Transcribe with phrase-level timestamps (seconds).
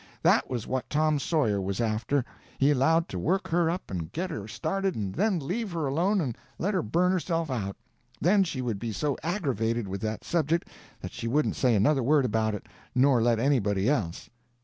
[0.23, 2.25] That was what Tom Sawyer was after.
[2.57, 6.19] He allowed to work her up and get her started and then leave her alone
[6.21, 7.75] and let her burn herself out.
[8.19, 10.69] Then she would be so aggravated with that subject
[11.01, 14.27] that she wouldn't say another word about it, nor let anybody else.